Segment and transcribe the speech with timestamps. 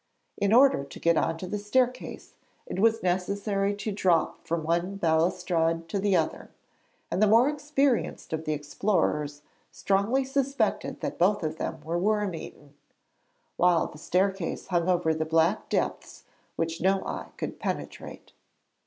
[0.37, 2.33] In order to get on to the staircase
[2.65, 6.49] it was necessary to drop from one balustrade to the other
[7.11, 12.33] and the more experienced of the explorers strongly suspected that both of them were worm
[12.33, 12.73] eaten
[13.57, 16.23] while the staircase hung over black depths
[16.55, 18.31] which no eye could penetrate.